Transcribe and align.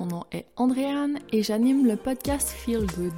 Mon 0.00 0.06
nom 0.06 0.24
est 0.32 0.46
Andréane 0.56 1.18
et 1.32 1.42
j'anime 1.42 1.86
le 1.86 1.96
podcast 1.96 2.48
Feel 2.48 2.86
Good. 2.96 3.12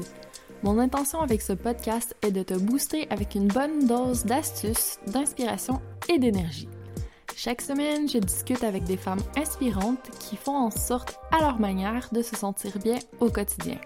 Mon 0.62 0.78
intention 0.78 1.20
avec 1.20 1.40
ce 1.40 1.54
podcast 1.54 2.14
est 2.22 2.30
de 2.30 2.42
te 2.42 2.54
booster 2.54 3.06
avec 3.10 3.34
une 3.34 3.48
bonne 3.48 3.86
dose 3.86 4.24
d'astuces, 4.24 4.98
d'inspiration 5.06 5.80
et 6.08 6.18
d'énergie. 6.18 6.68
Chaque 7.34 7.62
semaine, 7.62 8.08
je 8.08 8.18
discute 8.18 8.62
avec 8.62 8.84
des 8.84 8.96
femmes 8.96 9.22
inspirantes 9.36 10.10
qui 10.18 10.36
font 10.36 10.56
en 10.56 10.70
sorte 10.70 11.18
à 11.32 11.40
leur 11.40 11.58
manière 11.58 12.08
de 12.12 12.22
se 12.22 12.36
sentir 12.36 12.78
bien 12.78 12.98
au 13.20 13.30
quotidien. 13.30 13.78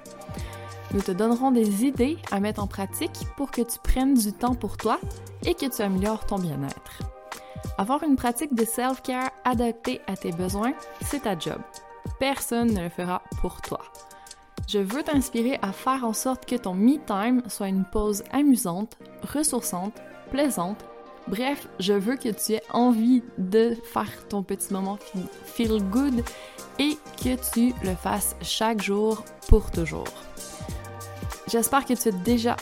Nous 0.93 1.01
te 1.01 1.13
donnerons 1.13 1.53
des 1.53 1.85
idées 1.85 2.19
à 2.33 2.41
mettre 2.41 2.63
en 2.63 2.67
pratique 2.67 3.27
pour 3.37 3.53
que 3.53 3.63
tu 3.63 3.79
prennes 3.83 4.15
du 4.15 4.33
temps 4.33 4.55
pour 4.55 4.77
toi 4.77 4.99
et 5.47 5.55
que 5.55 5.67
tu 5.67 5.83
améliores 5.83 6.27
ton 6.27 6.39
bien-être. 6.39 7.03
Avoir 7.79 8.03
une 8.03 8.17
pratique 8.17 8.55
de 8.55 8.65
self-care 8.65 9.31
adaptée 9.45 10.01
à 10.07 10.17
tes 10.17 10.33
besoins, 10.33 10.73
c'est 11.05 11.23
ta 11.23 11.39
job. 11.39 11.61
Personne 12.19 12.73
ne 12.73 12.83
le 12.83 12.89
fera 12.89 13.23
pour 13.41 13.61
toi. 13.63 13.81
Je 14.69 14.79
veux 14.79 15.03
t'inspirer 15.03 15.59
à 15.63 15.73
faire 15.73 16.05
en 16.05 16.13
sorte 16.13 16.47
que 16.47 16.55
ton 16.57 16.75
me-time 16.75 17.43
soit 17.49 17.69
une 17.69 17.85
pause 17.85 18.23
amusante, 18.31 18.97
ressourçante, 19.35 19.95
plaisante. 20.31 20.85
Bref, 21.27 21.69
je 21.79 21.93
veux 21.93 22.17
que 22.17 22.29
tu 22.29 22.53
aies 22.53 22.63
envie 22.73 23.23
de 23.39 23.77
faire 23.93 24.29
ton 24.29 24.43
petit 24.43 24.73
moment 24.73 24.99
feel 25.45 25.83
good 25.91 26.23
et 26.79 26.97
que 27.23 27.37
tu 27.53 27.75
le 27.85 27.95
fasses 27.95 28.37
chaque 28.43 28.83
jour 28.83 29.25
pour 29.49 29.71
toujours. 29.71 30.09
J'espère 31.49 31.85
que 31.85 31.95
tu 31.95 32.09
es 32.09 32.13
déjà 32.13 32.57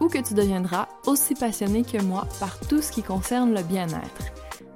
ou 0.00 0.08
que 0.08 0.18
tu 0.18 0.34
deviendras 0.34 0.86
aussi 1.06 1.34
passionné 1.34 1.82
que 1.82 2.00
moi 2.00 2.26
par 2.38 2.58
tout 2.60 2.80
ce 2.80 2.92
qui 2.92 3.02
concerne 3.02 3.52
le 3.52 3.62
bien-être. 3.62 4.32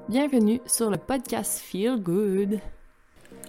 Bienvenue 0.09 0.61
sur 0.67 0.91
le 0.91 0.97
podcast 0.97 1.61
Feel 1.61 2.03
Good. 2.03 2.61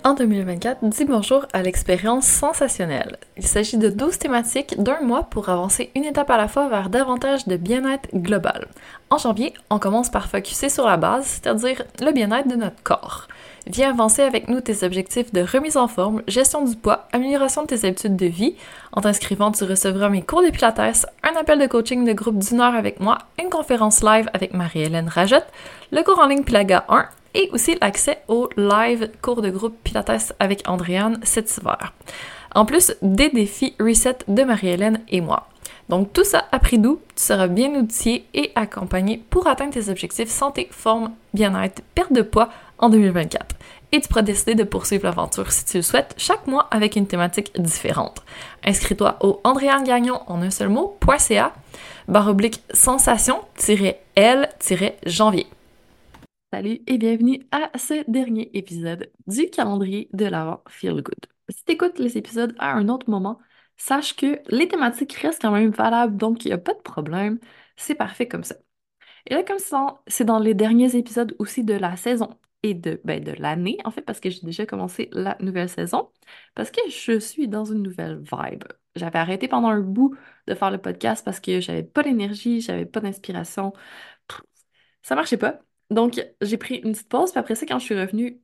En 0.06 0.16
2024, 0.16 0.80
dis 0.84 1.06
bonjour 1.06 1.46
à 1.54 1.64
l'expérience 1.64 2.26
sensationnelle. 2.26 3.16
Il 3.38 3.48
s'agit 3.48 3.78
de 3.78 3.88
12 3.88 4.20
thématiques 4.20 4.76
d'un 4.78 5.00
mois 5.00 5.24
pour 5.24 5.48
avancer 5.48 5.92
une 5.96 6.04
étape 6.04 6.30
à 6.30 6.36
la 6.36 6.50
fois 6.50 6.68
vers 6.68 6.90
davantage 6.90 7.48
de 7.48 7.56
bien-être 7.56 8.10
global. 8.14 8.68
En 9.10 9.18
janvier, 9.18 9.54
on 9.70 9.80
commence 9.80 10.10
par 10.10 10.28
focuser 10.28 10.68
sur 10.68 10.86
la 10.86 10.98
base, 10.98 11.26
c'est-à-dire 11.26 11.84
le 12.02 12.12
bien-être 12.12 12.50
de 12.50 12.56
notre 12.56 12.84
corps. 12.84 13.30
Viens 13.66 13.92
avancer 13.92 14.24
avec 14.24 14.50
nous 14.50 14.60
tes 14.60 14.84
objectifs 14.86 15.32
de 15.32 15.40
remise 15.42 15.78
en 15.78 15.88
forme, 15.88 16.22
gestion 16.28 16.66
du 16.66 16.76
poids, 16.76 17.08
amélioration 17.14 17.62
de 17.62 17.68
tes 17.68 17.88
habitudes 17.88 18.18
de 18.18 18.26
vie. 18.26 18.58
En 18.92 19.00
t'inscrivant, 19.00 19.54
tu 19.54 19.64
recevras 19.64 20.10
mes 20.10 20.22
cours 20.22 20.44
de 20.44 20.50
pilates, 20.50 21.06
un 21.24 21.40
appel 21.40 21.60
de 21.60 21.68
coaching 21.68 22.04
de 22.04 22.12
groupe 22.12 22.40
d'une 22.40 22.60
heure 22.60 22.76
avec 22.76 23.00
moi, 23.00 23.20
une 23.42 23.50
conférence 23.50 24.04
live 24.04 24.30
avec 24.34 24.54
Marie-Hélène 24.54 25.08
Rajotte, 25.08 25.48
le 25.94 26.04
cours 26.04 26.20
en 26.20 26.28
ligne 26.28 26.44
Pilaga 26.44 26.84
1 26.90 27.08
et 27.34 27.50
aussi 27.52 27.76
l'accès 27.82 28.20
au 28.28 28.50
live 28.58 29.10
cours 29.22 29.42
de 29.42 29.50
groupe 29.50 29.76
Pilates 29.84 30.34
avec 30.40 30.64
Andréane 30.68 31.20
cet 31.24 31.58
hiver. 31.58 31.94
En 32.56 32.66
plus 32.66 32.94
des 33.02 33.30
défis 33.30 33.76
reset 33.80 34.20
de 34.28 34.44
Marie-Hélène 34.44 35.02
et 35.10 35.22
moi. 35.22 35.48
Donc 35.90 36.14
tout 36.14 36.24
ça 36.24 36.46
à 36.52 36.60
prix 36.60 36.78
doux, 36.78 37.02
tu 37.16 37.24
seras 37.24 37.48
bien 37.48 37.74
outillé 37.76 38.28
et 38.34 38.52
accompagné 38.56 39.22
pour 39.30 39.48
atteindre 39.48 39.74
tes 39.74 39.90
objectifs 39.90 40.30
santé, 40.30 40.70
forme, 40.72 41.12
bien-être, 41.34 41.82
perte 41.94 42.14
de 42.14 42.22
poids 42.22 42.48
en 42.78 42.88
2024. 42.90 43.56
Et 43.92 44.00
tu 44.02 44.08
pourras 44.08 44.22
décider 44.22 44.56
de 44.56 44.64
poursuivre 44.64 45.04
l'aventure 45.06 45.52
si 45.52 45.66
tu 45.66 45.76
le 45.78 45.84
souhaites 45.84 46.16
chaque 46.18 46.48
mois 46.48 46.68
avec 46.72 46.96
une 46.96 47.06
thématique 47.06 47.52
différente. 47.60 48.24
Inscris-toi 48.64 49.18
au 49.22 49.42
Andréane 49.44 49.84
Gagnon 49.84 50.22
en 50.28 50.42
un 50.42 50.50
seul 50.50 50.70
mot.ca 50.70 51.52
barre 52.08 52.30
oblique 52.30 52.64
sensation-l-janvier. 52.74 55.48
Salut 56.54 56.84
et 56.86 57.00
bienvenue 57.00 57.40
à 57.52 57.76
ce 57.80 58.08
dernier 58.08 58.52
épisode 58.54 59.12
du 59.26 59.50
calendrier 59.50 60.08
de 60.14 60.26
l'Avent 60.26 60.64
Feel 60.70 61.02
Good. 61.02 61.26
Si 61.50 61.66
tu 61.66 61.72
écoutes 61.72 61.98
les 61.98 62.16
épisodes 62.16 62.54
à 62.60 62.74
un 62.74 62.90
autre 62.90 63.10
moment, 63.10 63.40
sache 63.76 64.16
que 64.16 64.40
les 64.50 64.68
thématiques 64.68 65.14
restent 65.14 65.42
quand 65.42 65.52
même 65.52 65.72
valables, 65.72 66.16
donc 66.16 66.46
il 66.46 66.50
n'y 66.50 66.54
a 66.54 66.60
pas 66.60 66.76
de 66.76 66.82
problème. 66.82 67.40
C'est 67.76 67.96
parfait 67.96 68.28
comme 68.28 68.44
ça. 68.44 68.54
Et 69.28 69.34
là, 69.34 69.44
comme 69.44 69.58
ça, 69.58 70.02
c'est 70.08 70.26
dans 70.26 70.38
les 70.40 70.54
derniers 70.54 70.96
épisodes 70.96 71.36
aussi 71.40 71.64
de 71.64 71.74
la 71.74 71.96
saison 71.98 72.38
et 72.64 72.76
de, 72.76 73.02
ben, 73.04 73.24
de 73.24 73.32
l'année, 73.32 73.80
en 73.86 73.92
fait, 73.92 74.04
parce 74.04 74.20
que 74.20 74.30
j'ai 74.30 74.42
déjà 74.42 74.68
commencé 74.68 75.10
la 75.14 75.38
nouvelle 75.40 75.70
saison, 75.70 76.12
parce 76.56 76.72
que 76.72 76.82
je 76.90 77.20
suis 77.20 77.48
dans 77.48 77.66
une 77.66 77.82
nouvelle 77.82 78.20
vibe. 78.20 78.66
J'avais 78.96 79.20
arrêté 79.20 79.48
pendant 79.48 79.70
un 79.70 79.82
bout 79.82 80.16
de 80.48 80.54
faire 80.56 80.70
le 80.72 80.78
podcast 80.80 81.26
parce 81.26 81.40
que 81.40 81.62
j'avais 81.62 81.84
pas 81.84 82.04
d'énergie, 82.04 82.62
j'avais 82.62 82.86
pas 82.86 83.00
d'inspiration. 83.00 83.74
Ça 85.02 85.16
marchait 85.16 85.38
pas. 85.38 85.60
Donc, 85.94 86.22
j'ai 86.42 86.58
pris 86.58 86.76
une 86.78 86.94
petite 86.94 87.10
pause, 87.10 87.32
puis 87.32 87.40
après 87.40 87.56
ça, 87.56 87.66
quand 87.66 87.80
je 87.80 87.86
suis 87.86 88.00
revenue, 88.00 88.42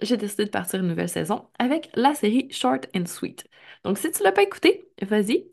j'ai 0.00 0.16
décidé 0.16 0.44
de 0.46 0.50
partir 0.50 0.80
une 0.80 0.88
nouvelle 0.88 1.08
saison 1.08 1.48
avec 1.58 1.90
la 1.94 2.14
série 2.14 2.50
Short 2.52 2.88
and 2.96 3.06
Sweet. 3.06 3.46
Donc, 3.84 3.98
si 3.98 4.10
tu 4.12 4.20
ne 4.20 4.24
l'as 4.24 4.32
pas 4.32 4.42
écouté, 4.42 4.90
vas-y. 5.02 5.48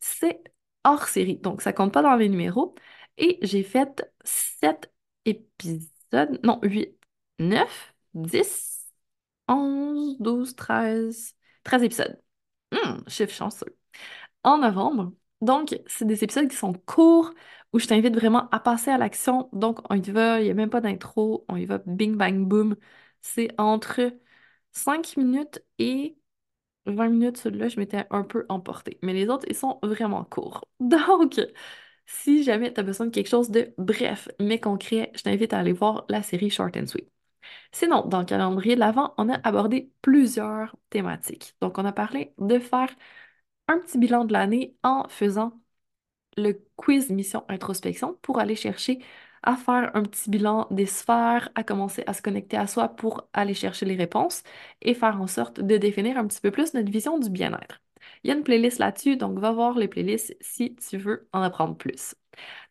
C'est 0.00 0.42
hors 0.84 1.08
série, 1.08 1.38
donc 1.38 1.62
ça 1.62 1.72
compte 1.72 1.92
pas 1.92 2.02
dans 2.02 2.16
les 2.16 2.28
numéros. 2.28 2.74
Et 3.18 3.38
j'ai 3.42 3.62
fait 3.62 4.08
7 4.24 4.92
épisodes, 5.24 6.40
non, 6.44 6.60
8, 6.62 6.96
9, 7.38 7.94
10, 8.14 8.86
11, 9.48 10.18
12, 10.20 10.56
13, 10.56 11.34
13 11.64 11.82
épisodes. 11.84 12.20
Hum, 12.72 13.02
chiffre 13.08 13.32
chanceux. 13.34 13.76
En 14.44 14.58
novembre, 14.58 15.12
donc, 15.40 15.78
c'est 15.86 16.06
des 16.06 16.24
épisodes 16.24 16.48
qui 16.48 16.56
sont 16.56 16.72
courts, 16.72 17.32
où 17.72 17.78
je 17.78 17.86
t'invite 17.86 18.14
vraiment 18.14 18.48
à 18.50 18.60
passer 18.60 18.90
à 18.90 18.98
l'action. 18.98 19.48
Donc, 19.52 19.80
on 19.90 19.94
y 19.96 20.10
va, 20.10 20.40
il 20.40 20.44
n'y 20.44 20.50
a 20.50 20.54
même 20.54 20.70
pas 20.70 20.80
d'intro, 20.80 21.44
on 21.48 21.56
y 21.56 21.66
va 21.66 21.78
bing 21.86 22.16
bang 22.16 22.46
boom. 22.46 22.76
C'est 23.22 23.48
entre 23.58 24.12
5 24.72 25.16
minutes 25.16 25.62
et 25.78 26.16
20 26.86 27.08
minutes, 27.08 27.36
celui-là, 27.38 27.68
je 27.68 27.78
m'étais 27.80 28.06
un 28.10 28.22
peu 28.24 28.46
emportée. 28.48 28.98
Mais 29.02 29.12
les 29.14 29.28
autres, 29.28 29.46
ils 29.48 29.56
sont 29.56 29.78
vraiment 29.82 30.24
courts. 30.24 30.64
Donc, 30.80 31.40
si 32.06 32.42
jamais 32.44 32.72
tu 32.72 32.80
as 32.80 32.82
besoin 32.82 33.06
de 33.06 33.10
quelque 33.12 33.28
chose 33.28 33.50
de 33.50 33.74
bref, 33.78 34.28
mais 34.40 34.60
concret, 34.60 35.10
je 35.14 35.22
t'invite 35.22 35.52
à 35.52 35.58
aller 35.58 35.72
voir 35.72 36.04
la 36.08 36.22
série 36.22 36.50
Short 36.50 36.76
and 36.76 36.86
Sweet. 36.86 37.10
Sinon, 37.72 38.06
dans 38.06 38.20
le 38.20 38.24
calendrier 38.26 38.74
de 38.76 38.80
l'Avent, 38.80 39.14
on 39.18 39.28
a 39.30 39.34
abordé 39.46 39.92
plusieurs 40.02 40.76
thématiques. 40.90 41.56
Donc, 41.60 41.78
on 41.78 41.84
a 41.84 41.92
parlé 41.92 42.34
de 42.38 42.58
faire 42.58 42.90
un 43.68 43.78
petit 43.78 43.98
bilan 43.98 44.24
de 44.24 44.32
l'année 44.32 44.76
en 44.82 45.08
faisant 45.08 45.60
le 46.36 46.52
quiz 46.76 47.10
mission 47.10 47.44
introspection 47.48 48.14
pour 48.22 48.38
aller 48.38 48.56
chercher 48.56 49.00
à 49.42 49.56
faire 49.56 49.90
un 49.94 50.02
petit 50.02 50.30
bilan 50.30 50.66
des 50.70 50.86
sphères, 50.86 51.50
à 51.54 51.62
commencer 51.62 52.02
à 52.06 52.14
se 52.14 52.22
connecter 52.22 52.56
à 52.56 52.66
soi 52.66 52.88
pour 52.88 53.28
aller 53.32 53.54
chercher 53.54 53.86
les 53.86 53.94
réponses 53.96 54.42
et 54.82 54.94
faire 54.94 55.20
en 55.20 55.26
sorte 55.26 55.60
de 55.60 55.76
définir 55.76 56.18
un 56.18 56.26
petit 56.26 56.40
peu 56.40 56.50
plus 56.50 56.74
notre 56.74 56.90
vision 56.90 57.18
du 57.18 57.30
bien-être. 57.30 57.80
Il 58.24 58.28
y 58.28 58.32
a 58.32 58.36
une 58.36 58.42
playlist 58.44 58.78
là-dessus, 58.78 59.16
donc 59.16 59.38
va 59.38 59.52
voir 59.52 59.78
les 59.78 59.88
playlists 59.88 60.36
si 60.40 60.74
tu 60.76 60.96
veux 60.98 61.28
en 61.32 61.42
apprendre 61.42 61.76
plus. 61.76 62.14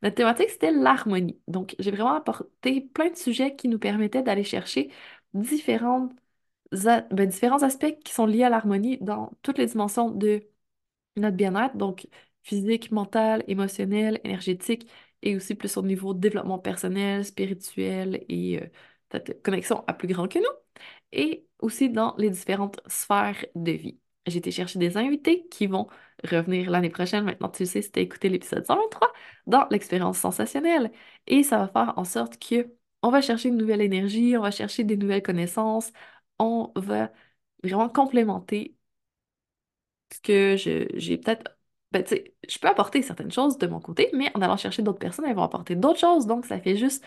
Notre 0.02 0.16
thématique, 0.16 0.50
c'était 0.50 0.72
l'harmonie. 0.72 1.40
Donc, 1.48 1.76
j'ai 1.80 1.92
vraiment 1.92 2.14
apporté 2.16 2.82
plein 2.82 3.10
de 3.10 3.16
sujets 3.16 3.56
qui 3.56 3.68
nous 3.68 3.80
permettaient 3.80 4.24
d'aller 4.24 4.44
chercher 4.44 4.92
ben, 5.34 7.28
différents 7.28 7.64
aspects 7.64 7.98
qui 8.04 8.14
sont 8.14 8.26
liés 8.26 8.44
à 8.44 8.50
l'harmonie 8.50 8.98
dans 9.02 9.32
toutes 9.42 9.58
les 9.58 9.68
dimensions 9.68 10.10
de 10.12 10.44
notre 11.18 11.38
bien-être. 11.38 11.78
Donc, 11.78 12.08
physique, 12.46 12.92
mental, 12.92 13.44
émotionnel, 13.48 14.22
énergétique, 14.24 14.90
et 15.24 15.36
aussi 15.36 15.56
plus 15.56 15.78
au 15.78 15.82
niveau 15.84 16.14
développement 16.14 16.60
personnel, 16.60 17.26
spirituel 17.26 18.26
et 18.30 18.62
euh, 18.62 19.20
connexion 19.44 19.84
à 19.88 19.94
plus 19.94 20.08
grand 20.08 20.28
que 20.28 20.40
nous, 20.40 20.46
et 21.12 21.48
aussi 21.60 21.90
dans 21.90 22.16
les 22.18 22.30
différentes 22.30 22.80
sphères 22.88 23.46
de 23.56 23.72
vie. 23.72 24.00
J'ai 24.28 24.38
été 24.40 24.52
chercher 24.52 24.80
des 24.80 24.98
invités 24.98 25.48
qui 25.50 25.68
vont 25.68 25.88
revenir 26.24 26.70
l'année 26.72 26.90
prochaine. 26.90 27.24
Maintenant, 27.26 27.50
tu 27.50 27.66
sais, 27.66 27.82
c'était 27.82 28.02
écouter 28.04 28.30
l'épisode 28.30 28.66
123 28.66 29.14
dans 29.48 29.68
l'expérience 29.70 30.18
sensationnelle. 30.18 30.92
Et 31.28 31.44
ça 31.44 31.60
va 31.60 31.68
faire 31.68 31.94
en 31.98 32.04
sorte 32.06 32.40
que 32.40 32.74
on 33.04 33.12
va 33.12 33.22
chercher 33.22 33.50
une 33.50 33.58
nouvelle 33.58 33.82
énergie, 33.82 34.36
on 34.38 34.42
va 34.42 34.50
chercher 34.52 34.84
des 34.84 34.98
nouvelles 34.98 35.22
connaissances, 35.22 35.92
on 36.40 36.72
va 36.76 37.12
vraiment 37.64 37.90
complémenter 37.90 38.76
ce 40.14 40.20
que 40.22 40.56
j'ai 40.58 41.18
peut-être 41.18 41.55
ben, 42.04 42.20
je 42.50 42.60
peux 42.60 42.68
apporter 42.68 43.02
certaines 43.02 43.32
choses 43.32 43.58
de 43.58 43.68
mon 43.68 43.80
côté, 43.80 44.10
mais 44.14 44.32
en 44.36 44.42
allant 44.42 44.58
chercher 44.58 44.82
d'autres 44.82 45.00
personnes, 45.00 45.26
elles 45.26 45.36
vont 45.36 45.44
apporter 45.44 45.76
d'autres 45.76 46.00
choses, 46.00 46.28
donc 46.28 46.46
ça 46.46 46.60
fait 46.60 46.76
juste 46.78 47.04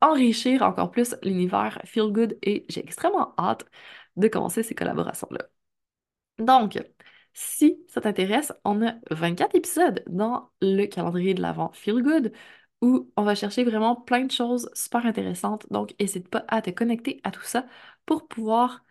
enrichir 0.00 0.62
encore 0.62 0.90
plus 0.90 1.16
l'univers 1.22 1.80
Feel 1.84 2.12
Good 2.12 2.38
et 2.42 2.66
j'ai 2.68 2.80
extrêmement 2.80 3.34
hâte 3.38 3.66
de 4.16 4.28
commencer 4.28 4.62
ces 4.62 4.74
collaborations-là. 4.74 5.46
Donc, 6.38 6.78
si 7.32 7.82
ça 7.88 8.00
t'intéresse, 8.00 8.52
on 8.64 8.86
a 8.86 8.94
24 9.10 9.54
épisodes 9.54 10.02
dans 10.06 10.50
le 10.60 10.86
calendrier 10.86 11.34
de 11.34 11.42
l'avant 11.42 11.72
Feel 11.72 12.02
Good 12.02 12.32
où 12.82 13.10
on 13.16 13.22
va 13.24 13.34
chercher 13.34 13.64
vraiment 13.64 13.96
plein 13.96 14.24
de 14.24 14.30
choses 14.30 14.70
super 14.74 15.06
intéressantes. 15.06 15.66
Donc, 15.70 15.94
n'hésite 16.00 16.28
pas 16.28 16.44
à 16.48 16.62
te 16.62 16.70
connecter 16.70 17.20
à 17.24 17.30
tout 17.30 17.42
ça 17.42 17.66
pour 18.06 18.28
pouvoir 18.28 18.84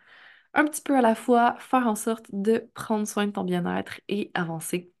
un 0.54 0.64
petit 0.64 0.82
peu 0.82 0.96
à 0.96 1.02
la 1.02 1.14
fois 1.14 1.56
faire 1.60 1.86
en 1.86 1.94
sorte 1.96 2.26
de 2.32 2.68
prendre 2.74 3.06
soin 3.06 3.26
de 3.26 3.32
ton 3.32 3.44
bien-être 3.44 4.00
et 4.08 4.30
avancer 4.34 4.92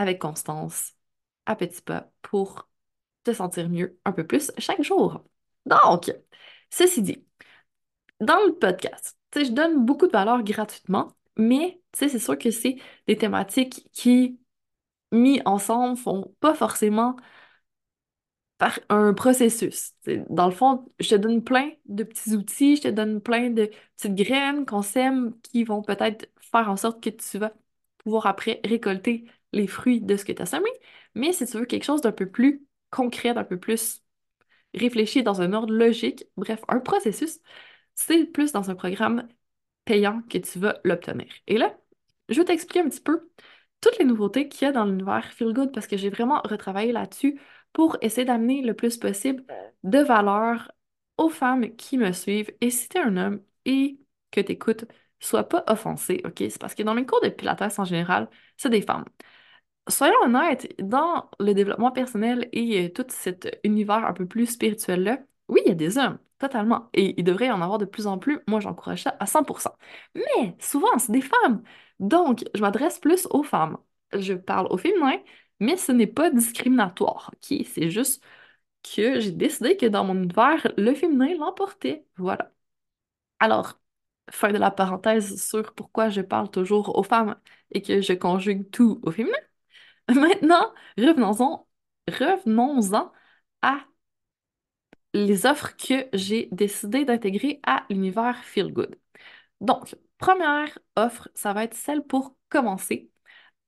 avec 0.00 0.18
constance, 0.20 0.94
à 1.46 1.56
petits 1.56 1.82
pas, 1.82 2.10
pour 2.22 2.68
te 3.24 3.32
sentir 3.32 3.68
mieux 3.68 3.98
un 4.04 4.12
peu 4.12 4.26
plus 4.26 4.52
chaque 4.58 4.82
jour. 4.82 5.24
Donc, 5.66 6.12
ceci 6.70 7.02
dit, 7.02 7.26
dans 8.20 8.38
le 8.46 8.54
podcast, 8.56 9.18
je 9.34 9.50
donne 9.52 9.84
beaucoup 9.84 10.06
de 10.06 10.12
valeur 10.12 10.42
gratuitement 10.42 11.16
Mais, 11.36 11.80
c'est 11.94 12.18
sûr 12.18 12.38
que 12.38 12.50
c'est 12.50 12.76
des 13.06 13.16
thématiques 13.16 13.88
qui, 13.92 14.38
mis 15.12 15.42
ensemble, 15.44 15.96
font 15.98 16.34
pas 16.40 16.54
forcément 16.54 17.16
par 18.58 18.78
un 18.90 19.14
processus. 19.14 19.94
Dans 20.28 20.46
le 20.46 20.52
fond, 20.54 20.92
je 21.00 21.08
te 21.10 21.14
donne 21.14 21.42
plein 21.42 21.70
de 21.86 22.04
petits 22.04 22.34
outils, 22.34 22.76
je 22.76 22.82
te 22.82 22.88
donne 22.88 23.20
plein 23.22 23.50
de 23.50 23.70
petites 23.96 24.14
graines 24.14 24.66
qu'on 24.66 24.82
sème 24.82 25.38
qui 25.42 25.64
vont 25.64 25.82
peut-être 25.82 26.28
faire 26.40 26.68
en 26.68 26.76
sorte 26.76 27.02
que 27.02 27.10
tu 27.10 27.38
vas 27.38 27.52
pouvoir 27.98 28.26
après 28.26 28.60
récolter 28.64 29.24
les 29.52 29.66
fruits 29.66 30.00
de 30.00 30.16
ce 30.16 30.24
que 30.24 30.32
tu 30.32 30.42
as 30.42 30.46
semé. 30.46 30.68
Mais 31.14 31.32
si 31.32 31.46
tu 31.46 31.58
veux 31.58 31.66
quelque 31.66 31.84
chose 31.84 32.00
d'un 32.02 32.12
peu 32.12 32.30
plus 32.30 32.64
concret, 32.90 33.34
d'un 33.34 33.44
peu 33.44 33.58
plus 33.58 34.02
réfléchi 34.74 35.22
dans 35.22 35.40
un 35.42 35.52
ordre 35.52 35.72
logique, 35.74 36.24
bref, 36.36 36.62
un 36.68 36.80
processus, 36.80 37.40
c'est 37.94 38.26
plus 38.26 38.52
dans 38.52 38.70
un 38.70 38.74
programme 38.74 39.28
payant 39.84 40.22
que 40.30 40.38
tu 40.38 40.58
vas 40.58 40.80
l'obtenir. 40.84 41.28
Et 41.46 41.58
là, 41.58 41.76
je 42.28 42.36
vais 42.40 42.44
t'expliquer 42.44 42.80
un 42.80 42.88
petit 42.88 43.00
peu 43.00 43.30
toutes 43.80 43.98
les 43.98 44.04
nouveautés 44.04 44.48
qu'il 44.48 44.66
y 44.66 44.68
a 44.68 44.72
dans 44.72 44.84
l'univers 44.84 45.32
Feel 45.32 45.52
Good 45.52 45.72
parce 45.72 45.86
que 45.86 45.96
j'ai 45.96 46.10
vraiment 46.10 46.40
retravaillé 46.44 46.92
là-dessus 46.92 47.40
pour 47.72 47.96
essayer 48.02 48.24
d'amener 48.24 48.62
le 48.62 48.74
plus 48.74 48.96
possible 48.98 49.44
de 49.84 49.98
valeur 50.00 50.70
aux 51.16 51.28
femmes 51.28 51.74
qui 51.76 51.98
me 51.98 52.12
suivent. 52.12 52.52
Et 52.60 52.70
si 52.70 52.88
t'es 52.88 53.00
un 53.00 53.16
homme 53.16 53.42
et 53.64 53.98
que 54.30 54.40
t'écoutes, 54.40 54.84
sois 55.20 55.48
pas 55.48 55.64
offensé, 55.68 56.20
OK? 56.24 56.36
C'est 56.38 56.58
parce 56.60 56.74
que 56.74 56.82
dans 56.82 56.94
mes 56.94 57.06
cours 57.06 57.20
de 57.20 57.28
pilates 57.28 57.78
en 57.78 57.84
général, 57.84 58.28
c'est 58.56 58.70
des 58.70 58.82
femmes. 58.82 59.04
Soyons 59.90 60.14
honnêtes, 60.24 60.74
dans 60.80 61.30
le 61.40 61.52
développement 61.54 61.90
personnel 61.90 62.48
et 62.52 62.86
euh, 62.86 62.88
tout 62.92 63.04
cet 63.08 63.60
univers 63.64 64.04
un 64.06 64.12
peu 64.12 64.26
plus 64.26 64.46
spirituel-là, 64.46 65.18
oui, 65.48 65.60
il 65.64 65.68
y 65.68 65.72
a 65.72 65.74
des 65.74 65.98
hommes, 65.98 66.18
totalement. 66.38 66.88
Et 66.94 67.14
il 67.20 67.24
devrait 67.24 67.46
y 67.46 67.50
en 67.50 67.60
avoir 67.62 67.78
de 67.78 67.84
plus 67.86 68.06
en 68.06 68.18
plus. 68.18 68.40
Moi, 68.46 68.60
j'encourage 68.60 69.02
ça 69.02 69.16
à 69.20 69.26
100%. 69.26 69.74
Mais 70.14 70.56
souvent, 70.60 70.98
c'est 70.98 71.12
des 71.12 71.22
femmes. 71.22 71.62
Donc, 71.98 72.44
je 72.54 72.60
m'adresse 72.60 72.98
plus 73.00 73.26
aux 73.30 73.42
femmes. 73.42 73.78
Je 74.12 74.34
parle 74.34 74.66
au 74.70 74.76
féminin, 74.78 75.18
mais 75.60 75.76
ce 75.76 75.92
n'est 75.92 76.06
pas 76.06 76.30
discriminatoire, 76.30 77.30
OK? 77.34 77.64
C'est 77.66 77.90
juste 77.90 78.22
que 78.82 79.20
j'ai 79.20 79.32
décidé 79.32 79.76
que 79.76 79.86
dans 79.86 80.04
mon 80.04 80.16
univers, 80.16 80.72
le 80.78 80.94
féminin 80.94 81.34
l'emportait. 81.38 82.06
Voilà. 82.16 82.52
Alors, 83.40 83.80
fin 84.30 84.52
de 84.52 84.58
la 84.58 84.70
parenthèse 84.70 85.42
sur 85.42 85.74
pourquoi 85.74 86.10
je 86.10 86.20
parle 86.22 86.50
toujours 86.50 86.96
aux 86.98 87.02
femmes 87.04 87.36
et 87.72 87.82
que 87.82 88.00
je 88.02 88.12
conjugue 88.14 88.70
tout 88.70 89.00
au 89.04 89.10
féminin. 89.12 89.36
Maintenant, 90.14 90.72
revenons-en, 90.98 91.68
revenons-en 92.08 93.12
à 93.62 93.84
les 95.14 95.46
offres 95.46 95.76
que 95.76 96.08
j'ai 96.12 96.48
décidé 96.52 97.04
d'intégrer 97.04 97.60
à 97.66 97.84
l'univers 97.90 98.44
Feel 98.44 98.72
Good. 98.72 98.96
Donc, 99.60 99.96
première 100.18 100.78
offre, 100.96 101.30
ça 101.34 101.52
va 101.52 101.64
être 101.64 101.74
celle 101.74 102.04
pour 102.04 102.36
commencer 102.48 103.10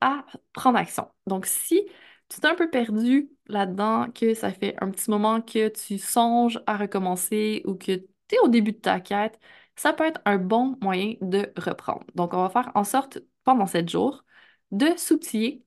à 0.01 0.27
prendre 0.53 0.79
action. 0.79 1.11
Donc, 1.27 1.47
si 1.47 1.87
tu 2.29 2.41
t'es 2.41 2.49
un 2.49 2.55
peu 2.57 2.71
perdu 2.71 3.31
là-dedans, 3.49 4.11
que 4.13 4.35
ça 4.35 4.53
fait 4.53 4.77
un 4.83 4.91
petit 4.91 5.11
moment 5.11 5.43
que 5.43 5.69
tu 5.69 5.99
songes 5.99 6.61
à 6.67 6.77
recommencer 6.77 7.63
ou 7.67 7.75
que 7.77 7.93
tu 7.97 8.37
es 8.37 8.41
au 8.41 8.49
début 8.49 8.73
de 8.73 8.79
ta 8.79 9.01
quête, 9.01 9.39
ça 9.77 9.93
peut 9.93 10.05
être 10.07 10.21
un 10.27 10.39
bon 10.39 10.79
moyen 10.83 11.15
de 11.21 11.53
reprendre. 11.57 12.05
Donc, 12.15 12.35
on 12.35 12.43
va 12.43 12.51
faire 12.51 12.73
en 12.75 12.85
sorte, 12.85 13.21
pendant 13.45 13.67
sept 13.67 13.89
jours, 13.91 14.25
de 14.73 14.89
s'outiller 14.97 15.65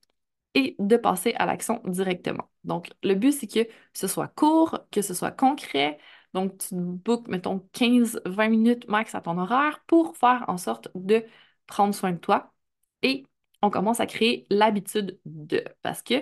et 0.56 0.74
de 0.78 0.96
passer 0.96 1.34
à 1.34 1.46
l'action 1.46 1.82
directement. 1.86 2.50
Donc, 2.64 2.90
le 3.02 3.14
but, 3.14 3.32
c'est 3.32 3.46
que 3.46 3.68
ce 3.92 4.08
soit 4.08 4.28
court, 4.28 4.80
que 4.90 5.02
ce 5.02 5.12
soit 5.14 5.30
concret. 5.30 5.98
Donc, 6.32 6.56
tu 6.58 6.74
bookes, 6.74 7.28
mettons, 7.28 7.60
15-20 7.72 8.48
minutes 8.48 8.88
max 8.88 9.14
à 9.14 9.20
ton 9.20 9.38
horaire 9.38 9.84
pour 9.86 10.16
faire 10.16 10.44
en 10.48 10.56
sorte 10.56 10.88
de 10.94 11.24
prendre 11.66 11.94
soin 11.94 12.12
de 12.12 12.18
toi. 12.18 12.54
Et 13.02 13.24
on 13.62 13.68
commence 13.70 14.00
à 14.00 14.06
créer 14.06 14.46
l'habitude 14.50 15.20
de. 15.26 15.62
Parce 15.82 16.02
que 16.02 16.14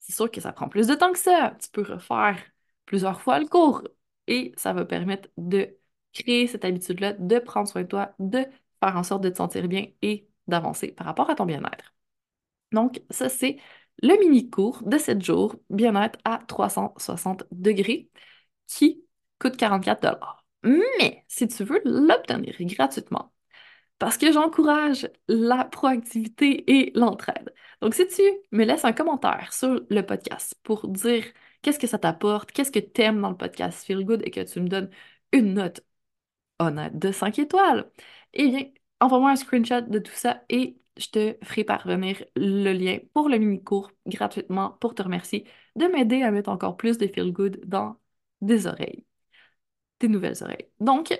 c'est 0.00 0.14
sûr 0.14 0.30
que 0.30 0.40
ça 0.42 0.52
prend 0.52 0.68
plus 0.68 0.86
de 0.86 0.94
temps 0.94 1.12
que 1.12 1.18
ça. 1.18 1.56
Tu 1.60 1.70
peux 1.70 1.82
refaire 1.82 2.38
plusieurs 2.84 3.22
fois 3.22 3.38
le 3.40 3.46
cours 3.46 3.82
et 4.26 4.52
ça 4.56 4.72
va 4.74 4.84
permettre 4.84 5.28
de 5.38 5.78
créer 6.12 6.46
cette 6.46 6.64
habitude-là, 6.66 7.14
de 7.14 7.38
prendre 7.38 7.68
soin 7.68 7.82
de 7.82 7.88
toi, 7.88 8.14
de 8.18 8.44
faire 8.80 8.96
en 8.96 9.02
sorte 9.02 9.22
de 9.22 9.30
te 9.30 9.38
sentir 9.38 9.66
bien 9.68 9.86
et 10.02 10.28
d'avancer 10.46 10.88
par 10.92 11.06
rapport 11.06 11.30
à 11.30 11.34
ton 11.34 11.46
bien-être. 11.46 11.91
Donc, 12.72 13.02
ça, 13.10 13.28
c'est 13.28 13.58
le 14.02 14.18
mini-cours 14.18 14.82
de 14.84 14.98
7 14.98 15.22
jours, 15.24 15.56
bien-être 15.70 16.18
à 16.24 16.38
360 16.38 17.44
degrés, 17.52 18.10
qui 18.66 19.04
coûte 19.38 19.56
44 19.56 20.44
Mais 20.62 21.24
si 21.28 21.48
tu 21.48 21.64
veux 21.64 21.80
l'obtenir 21.84 22.54
gratuitement, 22.60 23.32
parce 23.98 24.18
que 24.18 24.32
j'encourage 24.32 25.08
la 25.28 25.64
proactivité 25.64 26.70
et 26.72 26.92
l'entraide. 26.96 27.54
Donc, 27.80 27.94
si 27.94 28.06
tu 28.08 28.22
me 28.52 28.64
laisses 28.64 28.84
un 28.84 28.92
commentaire 28.92 29.52
sur 29.52 29.80
le 29.90 30.02
podcast 30.02 30.56
pour 30.64 30.88
dire 30.88 31.24
qu'est-ce 31.62 31.78
que 31.78 31.86
ça 31.86 31.98
t'apporte, 31.98 32.52
qu'est-ce 32.52 32.72
que 32.72 32.80
tu 32.80 33.02
aimes 33.02 33.20
dans 33.20 33.30
le 33.30 33.36
podcast 33.36 33.84
Feel 33.84 34.04
Good 34.04 34.22
et 34.24 34.30
que 34.30 34.40
tu 34.40 34.60
me 34.60 34.68
donnes 34.68 34.90
une 35.32 35.54
note 35.54 35.82
honnête 36.58 36.98
de 36.98 37.12
5 37.12 37.38
étoiles, 37.38 37.90
eh 38.34 38.48
bien, 38.48 38.64
envoie-moi 39.00 39.30
un 39.32 39.36
screenshot 39.36 39.82
de 39.82 39.98
tout 39.98 40.12
ça 40.14 40.44
et 40.48 40.78
je 40.96 41.08
te 41.08 41.36
ferai 41.44 41.64
parvenir 41.64 42.22
le 42.36 42.72
lien 42.72 42.98
pour 43.14 43.28
le 43.28 43.38
mini-cours 43.38 43.90
gratuitement 44.06 44.72
pour 44.80 44.94
te 44.94 45.02
remercier 45.02 45.46
de 45.76 45.86
m'aider 45.86 46.22
à 46.22 46.30
mettre 46.30 46.50
encore 46.50 46.76
plus 46.76 46.98
de 46.98 47.06
feel 47.08 47.32
good 47.32 47.60
dans 47.64 47.96
des 48.40 48.66
oreilles, 48.66 49.04
des 50.00 50.08
nouvelles 50.08 50.42
oreilles. 50.42 50.68
Donc, 50.80 51.12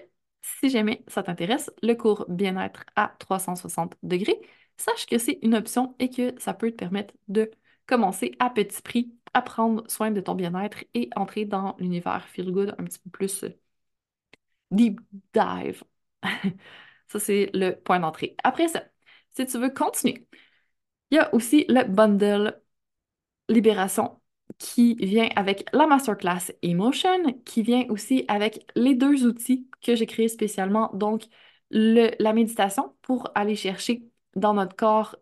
si 0.43 0.71
jamais 0.71 1.05
ça 1.09 1.23
t'intéresse, 1.23 1.71
le 1.83 1.95
cours 1.95 2.27
bien-être 2.29 2.85
à 2.97 3.15
360 3.19 3.95
degrés, 4.03 4.41
sache 4.77 5.07
que 5.07 5.19
c'est 5.19 5.39
une 5.43 5.55
option 5.55 5.95
et 5.99 6.11
que 6.11 6.35
ça 6.41 6.55
peut 6.55 6.71
te 6.71 6.77
permettre 6.77 7.15
de 7.29 7.51
commencer 7.87 8.33
à 8.39 8.51
petit 8.51 8.83
prix 8.83 9.15
à 9.35 9.43
prendre 9.43 9.85
soin 9.91 10.11
de 10.11 10.21
ton 10.21 10.35
bien-être 10.35 10.85
et 10.95 11.11
entrer 11.17 11.45
dans 11.45 11.77
l'univers 11.79 12.29
feel 12.29 12.51
good 12.53 12.75
un 12.79 12.85
petit 12.85 12.99
peu 13.01 13.11
plus 13.11 13.45
deep 14.71 15.01
dive. 15.35 15.83
ça, 17.09 17.19
c'est 17.21 17.51
le 17.55 17.73
point 17.75 18.01
d'entrée. 18.01 18.37
Après 18.45 18.69
ça, 18.69 18.85
si 19.35 19.47
tu 19.47 19.59
veux 19.59 19.71
continuer. 19.71 20.27
Il 21.11 21.17
y 21.17 21.19
a 21.19 21.35
aussi 21.35 21.65
le 21.69 21.85
bundle 21.85 22.61
Libération 23.49 24.21
qui 24.59 24.95
vient 24.97 25.29
avec 25.37 25.67
la 25.73 25.87
masterclass 25.87 26.53
Emotion, 26.63 27.25
qui 27.45 27.63
vient 27.63 27.85
aussi 27.89 28.25
avec 28.29 28.67
les 28.77 28.95
deux 28.95 29.27
outils 29.27 29.69
que 29.83 29.95
j'ai 29.97 30.07
créés 30.07 30.29
spécialement, 30.29 30.91
donc 30.95 31.25
la 31.71 32.33
méditation 32.33 32.95
pour 33.03 33.31
aller 33.35 33.57
chercher 33.57 34.05
dans 34.37 34.55
notre 34.55 34.77
corps 34.77 35.17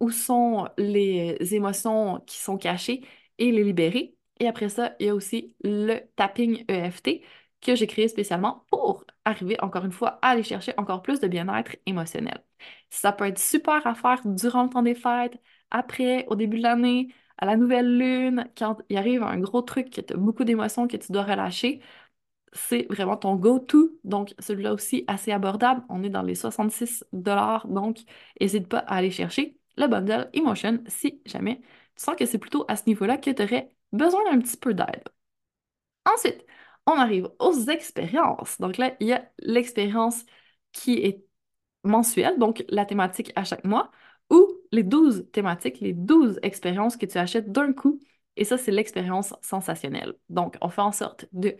où 0.00 0.10
sont 0.10 0.68
les 0.78 1.36
émotions 1.54 2.20
qui 2.26 2.38
sont 2.38 2.56
cachées 2.58 3.02
et 3.38 3.52
les 3.52 3.64
libérer. 3.64 4.16
Et 4.40 4.48
après 4.48 4.68
ça, 4.70 4.94
il 5.00 5.06
y 5.06 5.08
a 5.10 5.14
aussi 5.14 5.54
le 5.62 6.00
tapping 6.16 6.64
EFT 6.68 7.22
que 7.60 7.74
j'ai 7.74 7.86
créé 7.86 8.08
spécialement 8.08 8.64
pour 8.70 9.04
arriver, 9.24 9.60
encore 9.60 9.84
une 9.84 9.92
fois, 9.92 10.18
à 10.22 10.30
aller 10.30 10.42
chercher 10.42 10.72
encore 10.78 11.02
plus 11.02 11.20
de 11.20 11.28
bien-être 11.28 11.76
émotionnel. 11.86 12.42
Ça 12.90 13.12
peut 13.12 13.26
être 13.26 13.38
super 13.38 13.86
à 13.86 13.94
faire 13.94 14.20
durant 14.24 14.64
le 14.64 14.70
temps 14.70 14.82
des 14.82 14.94
fêtes, 14.94 15.38
après, 15.70 16.26
au 16.28 16.34
début 16.36 16.58
de 16.58 16.62
l'année, 16.62 17.14
à 17.38 17.46
la 17.46 17.56
nouvelle 17.56 17.96
lune, 17.98 18.50
quand 18.56 18.78
il 18.88 18.96
arrive 18.96 19.22
un 19.22 19.38
gros 19.38 19.62
truc, 19.62 19.90
que 19.90 20.00
tu 20.00 20.12
as 20.12 20.16
beaucoup 20.16 20.44
d'émotions 20.44 20.88
que 20.88 20.96
tu 20.96 21.12
dois 21.12 21.22
relâcher. 21.22 21.80
C'est 22.52 22.86
vraiment 22.90 23.16
ton 23.16 23.36
go-to. 23.36 23.98
Donc, 24.04 24.34
celui-là 24.40 24.74
aussi, 24.74 25.04
assez 25.06 25.32
abordable. 25.32 25.84
On 25.88 26.02
est 26.02 26.10
dans 26.10 26.22
les 26.22 26.34
66 26.34 27.04
donc 27.12 27.98
n'hésite 28.40 28.68
pas 28.68 28.78
à 28.80 28.96
aller 28.96 29.10
chercher 29.10 29.58
le 29.76 29.86
bundle 29.86 30.28
Emotion 30.32 30.82
si 30.88 31.22
jamais 31.26 31.60
tu 31.96 32.04
sens 32.04 32.16
que 32.16 32.26
c'est 32.26 32.38
plutôt 32.38 32.64
à 32.68 32.76
ce 32.76 32.84
niveau-là 32.86 33.18
que 33.18 33.30
tu 33.30 33.42
aurais 33.42 33.74
besoin 33.92 34.24
d'un 34.30 34.38
petit 34.40 34.56
peu 34.56 34.74
d'aide. 34.74 35.04
Ensuite, 36.04 36.44
on 36.86 36.92
arrive 36.98 37.28
aux 37.38 37.54
expériences. 37.68 38.60
Donc 38.60 38.76
là, 38.78 38.94
il 39.00 39.08
y 39.08 39.12
a 39.12 39.30
l'expérience 39.38 40.24
qui 40.72 40.94
est 40.98 41.24
mensuelle, 41.84 42.38
donc 42.38 42.64
la 42.68 42.84
thématique 42.86 43.32
à 43.36 43.44
chaque 43.44 43.64
mois, 43.64 43.90
ou 44.30 44.46
les 44.72 44.82
12 44.82 45.26
thématiques, 45.32 45.80
les 45.80 45.92
12 45.92 46.38
expériences 46.42 46.96
que 46.96 47.06
tu 47.06 47.18
achètes 47.18 47.50
d'un 47.52 47.72
coup. 47.72 48.00
Et 48.36 48.44
ça, 48.44 48.58
c'est 48.58 48.70
l'expérience 48.70 49.34
sensationnelle. 49.42 50.14
Donc, 50.28 50.56
on 50.60 50.68
fait 50.70 50.82
en 50.82 50.92
sorte 50.92 51.26
de 51.32 51.56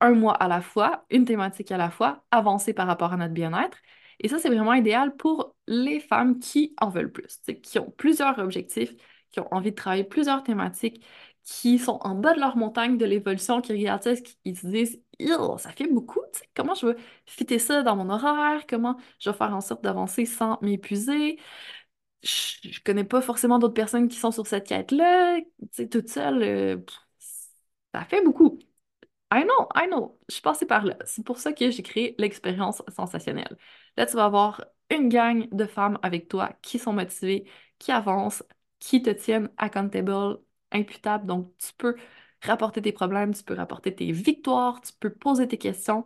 un 0.00 0.12
mois 0.12 0.34
à 0.34 0.48
la 0.48 0.60
fois, 0.60 1.04
une 1.10 1.24
thématique 1.24 1.70
à 1.72 1.76
la 1.78 1.90
fois, 1.90 2.24
avancer 2.30 2.72
par 2.74 2.86
rapport 2.86 3.12
à 3.12 3.16
notre 3.16 3.32
bien-être. 3.34 3.78
Et 4.20 4.28
ça, 4.28 4.38
c'est 4.38 4.48
vraiment 4.48 4.74
idéal 4.74 5.16
pour 5.16 5.56
les 5.66 6.00
femmes 6.00 6.38
qui 6.38 6.74
en 6.80 6.88
veulent 6.90 7.12
plus, 7.12 7.40
qui 7.62 7.78
ont 7.78 7.90
plusieurs 7.90 8.38
objectifs, 8.38 8.94
qui 9.30 9.40
ont 9.40 9.52
envie 9.54 9.70
de 9.70 9.76
travailler 9.76 10.04
plusieurs 10.04 10.42
thématiques, 10.42 11.04
qui 11.46 11.78
sont 11.78 11.98
en 12.02 12.16
bas 12.16 12.34
de 12.34 12.40
leur 12.40 12.58
montagne 12.58 12.98
de 12.98 13.06
l'évolution, 13.06 13.62
qui 13.62 13.72
regardent 13.72 14.04
ça, 14.04 14.16
qui 14.16 14.56
se 14.56 14.66
disent 14.68 15.02
ça 15.58 15.70
fait 15.72 15.88
beaucoup, 15.88 16.20
comment 16.56 16.74
je 16.74 16.88
vais 16.88 16.96
fitter 17.26 17.58
ça 17.60 17.82
dans 17.84 17.96
mon 17.96 18.10
horaire, 18.10 18.66
comment 18.68 18.98
je 19.20 19.30
vais 19.30 19.36
faire 19.36 19.54
en 19.54 19.60
sorte 19.62 19.82
d'avancer 19.84 20.26
sans 20.26 20.58
m'épuiser? 20.62 21.38
Je, 22.22 22.70
je 22.70 22.80
connais 22.82 23.04
pas 23.04 23.22
forcément 23.22 23.58
d'autres 23.60 23.74
personnes 23.74 24.08
qui 24.08 24.18
sont 24.18 24.32
sur 24.32 24.46
cette 24.46 24.66
quête-là, 24.68 25.40
tu 25.40 25.46
sais, 25.72 25.88
toute 25.88 26.08
seule, 26.08 26.42
euh, 26.42 26.78
ça 27.94 28.04
fait 28.04 28.22
beaucoup. 28.24 28.58
I 29.32 29.44
know, 29.44 29.68
I 29.76 29.86
know, 29.88 30.18
je 30.28 30.34
suis 30.36 30.42
passée 30.42 30.66
par 30.66 30.84
là. 30.84 30.96
C'est 31.06 31.24
pour 31.24 31.38
ça 31.38 31.52
que 31.52 31.70
j'ai 31.70 31.82
créé 31.82 32.14
l'expérience 32.18 32.82
sensationnelle. 32.94 33.56
Là, 33.96 34.06
tu 34.06 34.16
vas 34.16 34.26
avoir 34.26 34.64
une 34.90 35.08
gang 35.08 35.48
de 35.52 35.66
femmes 35.66 35.98
avec 36.02 36.28
toi 36.28 36.52
qui 36.62 36.78
sont 36.78 36.92
motivées, 36.92 37.50
qui 37.78 37.92
avancent, 37.92 38.44
qui 38.80 39.02
te 39.02 39.10
tiennent 39.10 39.50
accountable, 39.58 40.38
imputable. 40.72 41.26
Donc, 41.26 41.52
tu 41.58 41.72
peux 41.76 41.96
rapporter 42.42 42.82
tes 42.82 42.92
problèmes, 42.92 43.34
tu 43.34 43.42
peux 43.44 43.54
rapporter 43.54 43.94
tes 43.94 44.12
victoires, 44.12 44.80
tu 44.80 44.92
peux 45.00 45.10
poser 45.10 45.48
tes 45.48 45.58
questions. 45.58 46.04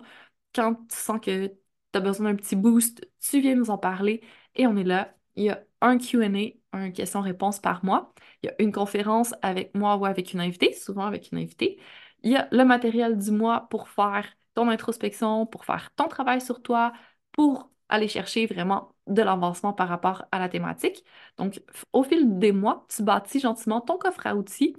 Quand 0.54 0.74
tu 0.74 0.96
sens 0.96 1.20
que 1.20 1.48
tu 1.48 1.54
as 1.94 2.00
besoin 2.00 2.30
d'un 2.30 2.36
petit 2.36 2.56
boost, 2.56 3.06
tu 3.20 3.40
viens 3.40 3.54
nous 3.54 3.70
en 3.70 3.78
parler 3.78 4.22
et 4.54 4.66
on 4.66 4.76
est 4.76 4.84
là. 4.84 5.14
Il 5.36 5.44
y 5.44 5.50
a 5.50 5.62
un 5.80 5.98
QA, 5.98 6.28
un 6.72 6.90
question-réponse 6.90 7.60
par 7.60 7.84
mois. 7.84 8.12
Il 8.42 8.46
y 8.46 8.50
a 8.50 8.54
une 8.62 8.72
conférence 8.72 9.34
avec 9.42 9.74
moi 9.74 9.96
ou 9.96 10.06
avec 10.06 10.32
une 10.32 10.40
invitée, 10.40 10.72
souvent 10.74 11.06
avec 11.06 11.30
une 11.32 11.38
invitée. 11.38 11.80
Il 12.22 12.30
y 12.32 12.36
a 12.36 12.48
le 12.52 12.64
matériel 12.64 13.16
du 13.18 13.30
mois 13.30 13.68
pour 13.70 13.88
faire 13.88 14.26
ton 14.54 14.68
introspection, 14.68 15.46
pour 15.46 15.64
faire 15.64 15.92
ton 15.94 16.08
travail 16.08 16.40
sur 16.40 16.62
toi, 16.62 16.92
pour 17.32 17.70
aller 17.88 18.08
chercher 18.08 18.46
vraiment 18.46 18.94
de 19.10 19.22
l'avancement 19.22 19.72
par 19.72 19.88
rapport 19.88 20.24
à 20.32 20.38
la 20.38 20.48
thématique. 20.48 21.04
Donc, 21.36 21.62
au 21.92 22.02
fil 22.04 22.38
des 22.38 22.52
mois, 22.52 22.86
tu 22.88 23.02
bâtis 23.02 23.40
gentiment 23.40 23.80
ton 23.80 23.98
coffre 23.98 24.26
à 24.26 24.36
outils, 24.36 24.74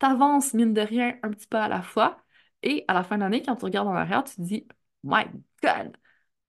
tu 0.00 0.06
avances, 0.06 0.54
mine 0.54 0.74
de 0.74 0.80
rien, 0.82 1.16
un 1.22 1.30
petit 1.30 1.46
peu 1.46 1.56
à 1.58 1.68
la 1.68 1.82
fois, 1.82 2.18
et 2.62 2.84
à 2.88 2.94
la 2.94 3.04
fin 3.04 3.16
de 3.16 3.22
l'année, 3.22 3.42
quand 3.42 3.56
tu 3.56 3.64
regardes 3.64 3.88
en 3.88 3.94
arrière, 3.94 4.24
tu 4.24 4.36
te 4.36 4.42
dis, 4.42 4.66
My 5.04 5.24
God, 5.62 5.96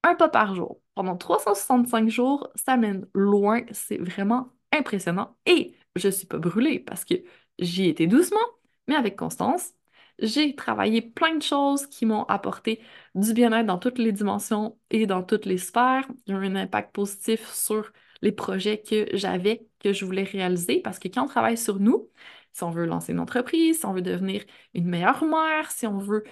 un 0.04 0.16
pas 0.16 0.30
par 0.30 0.56
jour. 0.56 0.82
Pendant 0.96 1.18
365 1.18 2.10
jours, 2.10 2.50
ça 2.56 2.78
mène 2.78 3.08
loin, 3.14 3.62
c'est 3.72 3.98
vraiment 3.98 4.52
impressionnant. 4.72 5.38
Et 5.46 5.76
je 5.96 6.08
ne 6.08 6.12
suis 6.12 6.28
pas 6.28 6.38
brûlée 6.40 6.80
parce 6.80 7.06
que 7.06 7.16
j'y 7.60 7.88
étais 7.90 8.08
doucement, 8.08 8.40
mais 8.88 8.96
avec 8.96 9.16
constance. 9.16 9.74
J'ai 10.20 10.56
travaillé 10.56 11.02
plein 11.02 11.36
de 11.36 11.44
choses 11.44 11.86
qui 11.88 12.06
m'ont 12.06 12.24
apporté 12.24 12.82
du 13.14 13.34
bien-être 13.34 13.68
dans 13.68 13.78
toutes 13.78 14.00
les 14.00 14.12
dimensions 14.12 14.78
et 14.90 15.06
dans 15.06 15.24
toutes 15.24 15.46
les 15.46 15.60
sphères. 15.60 16.08
Il 16.26 16.34
y 16.34 16.38
a 16.38 16.40
eu 16.42 16.46
un 16.48 16.56
impact 16.56 16.94
positif 16.94 17.48
sur 17.54 17.92
les 18.24 18.32
projets 18.32 18.82
que 18.82 19.16
j'avais, 19.16 19.68
que 19.80 19.94
je 19.94 20.06
voulais 20.06 20.24
réaliser, 20.24 20.82
parce 20.82 20.98
que 20.98 21.08
quand 21.08 21.24
on 21.26 21.28
travaille 21.28 21.58
sur 21.58 21.80
nous, 21.80 22.10
si 22.52 22.64
on 22.64 22.72
veut 22.72 22.86
lancer 22.88 23.12
une 23.12 23.20
entreprise, 23.20 23.80
si 23.80 23.86
on 23.86 23.94
veut 23.94 24.02
devenir 24.02 24.44
une 24.74 24.88
meilleure 24.88 25.24
mère, 25.24 25.70
si 25.70 25.86
on 25.86 26.00
veut 26.00 26.24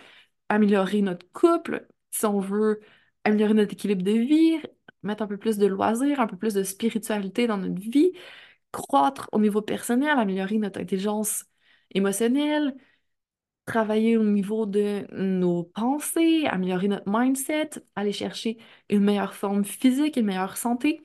améliorer 0.50 1.02
notre 1.02 1.30
couple, 1.32 1.88
si 2.10 2.26
on 2.26 2.40
veut 2.40 2.82
améliorer 3.24 3.54
notre 3.54 3.74
équilibre 3.74 4.04
de 4.04 4.12
vie, 4.12 4.60
mettre 5.04 5.24
un 5.24 5.28
peu 5.28 5.38
plus 5.38 5.58
de 5.58 5.68
loisirs, 5.68 6.20
un 6.20 6.28
peu 6.28 6.38
plus 6.38 6.56
de 6.56 6.64
spiritualité 6.64 7.46
dans 7.48 7.58
notre 7.58 7.80
vie, 7.80 8.12
croître 8.72 9.30
au 9.32 9.40
niveau 9.40 9.62
personnel, 9.62 10.18
améliorer 10.18 10.58
notre 10.58 10.80
intelligence 10.82 11.46
émotionnelle, 11.94 12.76
travailler 13.66 14.18
au 14.18 14.24
niveau 14.24 14.66
de 14.66 15.08
nos 15.14 15.64
pensées, 15.64 16.46
améliorer 16.48 16.88
notre 16.88 17.06
mindset, 17.10 17.72
aller 17.96 18.14
chercher 18.14 18.58
une 18.90 19.04
meilleure 19.04 19.34
forme 19.36 19.66
physique, 19.66 20.18
une 20.18 20.26
meilleure 20.28 20.58
santé. 20.58 21.02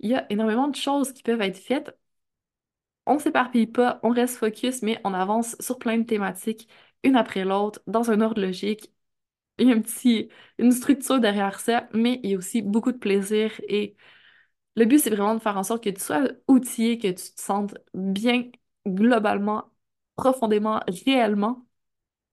Il 0.00 0.10
y 0.10 0.14
a 0.16 0.26
énormément 0.32 0.68
de 0.68 0.76
choses 0.76 1.12
qui 1.12 1.22
peuvent 1.22 1.42
être 1.42 1.58
faites. 1.58 1.96
On 3.06 3.14
ne 3.14 3.18
s'éparpille 3.18 3.66
pas, 3.66 3.98
on 4.02 4.10
reste 4.10 4.36
focus, 4.36 4.82
mais 4.82 5.00
on 5.04 5.12
avance 5.14 5.56
sur 5.60 5.78
plein 5.78 5.98
de 5.98 6.04
thématiques, 6.04 6.68
une 7.02 7.16
après 7.16 7.44
l'autre, 7.44 7.80
dans 7.86 8.10
un 8.10 8.20
ordre 8.20 8.40
logique. 8.40 8.92
Il 9.58 9.68
y 9.68 9.72
a 9.72 9.76
un 9.76 9.80
petit, 9.82 10.30
une 10.58 10.72
structure 10.72 11.20
derrière 11.20 11.60
ça, 11.60 11.88
mais 11.94 12.20
il 12.24 12.30
y 12.32 12.34
a 12.34 12.38
aussi 12.38 12.62
beaucoup 12.62 12.92
de 12.92 12.98
plaisir 12.98 13.52
et 13.68 13.96
le 14.76 14.86
but, 14.86 14.98
c'est 15.00 15.10
vraiment 15.10 15.34
de 15.36 15.40
faire 15.40 15.58
en 15.58 15.64
sorte 15.64 15.84
que 15.84 15.90
tu 15.90 16.00
sois 16.00 16.28
outillé, 16.48 16.98
que 16.98 17.08
tu 17.08 17.14
te 17.34 17.40
sentes 17.42 17.76
bien 17.94 18.50
globalement, 18.86 19.72
profondément, 20.16 20.80
réellement 21.06 21.66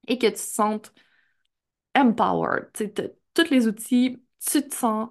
et 0.09 0.17
que 0.19 0.27
tu 0.27 0.33
te 0.33 0.39
sentes 0.39 0.93
empowered. 1.95 2.71
Tu 2.73 2.91
tous 3.33 3.49
les 3.51 3.67
outils, 3.67 4.21
tu 4.39 4.67
te 4.67 4.75
sens 4.75 5.09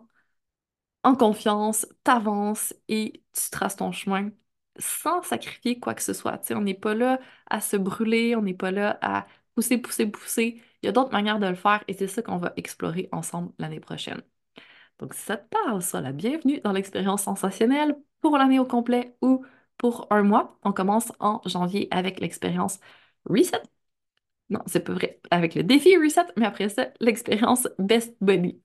en 1.04 1.14
confiance, 1.14 1.86
t'avances 2.04 2.74
et 2.88 3.22
tu 3.32 3.50
traces 3.50 3.76
ton 3.76 3.92
chemin 3.92 4.30
sans 4.78 5.22
sacrifier 5.22 5.78
quoi 5.80 5.94
que 5.94 6.02
ce 6.02 6.12
soit. 6.12 6.40
on 6.52 6.60
n'est 6.60 6.74
pas 6.74 6.94
là 6.94 7.20
à 7.50 7.60
se 7.60 7.76
brûler, 7.76 8.36
on 8.36 8.42
n'est 8.42 8.54
pas 8.54 8.70
là 8.70 8.98
à 9.02 9.26
pousser, 9.54 9.78
pousser, 9.78 10.06
pousser. 10.06 10.62
Il 10.82 10.86
y 10.86 10.88
a 10.88 10.92
d'autres 10.92 11.10
manières 11.12 11.38
de 11.40 11.46
le 11.46 11.54
faire 11.56 11.82
et 11.88 11.94
c'est 11.94 12.06
ça 12.08 12.22
qu'on 12.22 12.38
va 12.38 12.52
explorer 12.56 13.08
ensemble 13.12 13.52
l'année 13.58 13.80
prochaine. 13.80 14.22
Donc, 14.98 15.14
si 15.14 15.22
ça 15.22 15.36
te 15.38 15.48
parle, 15.48 15.82
sois 15.82 16.00
la 16.00 16.12
bienvenue 16.12 16.60
dans 16.62 16.72
l'expérience 16.72 17.22
sensationnelle 17.24 17.96
pour 18.20 18.36
l'année 18.38 18.58
au 18.60 18.66
complet 18.66 19.16
ou 19.22 19.44
pour 19.78 20.06
un 20.12 20.22
mois. 20.22 20.58
On 20.64 20.72
commence 20.72 21.12
en 21.20 21.40
janvier 21.46 21.88
avec 21.92 22.20
l'expérience 22.20 22.80
Reset. 23.26 23.62
Non, 24.50 24.60
c'est 24.66 24.80
pas 24.80 24.94
vrai. 24.94 25.20
Avec 25.30 25.54
le 25.54 25.62
défi 25.62 25.96
Reset, 25.96 26.26
mais 26.36 26.46
après 26.46 26.68
ça, 26.70 26.88
l'expérience 27.00 27.68
Best 27.78 28.16
Body. 28.20 28.60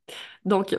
Donc, 0.45 0.77